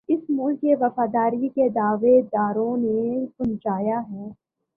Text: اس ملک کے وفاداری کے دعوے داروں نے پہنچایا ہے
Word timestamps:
اس 0.09 0.19
ملک 0.29 0.61
کے 0.61 0.75
وفاداری 0.75 1.49
کے 1.49 1.67
دعوے 1.69 2.21
داروں 2.33 2.75
نے 2.77 3.01
پہنچایا 3.37 4.01
ہے 4.11 4.29